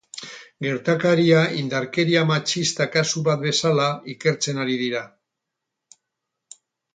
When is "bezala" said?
3.45-3.87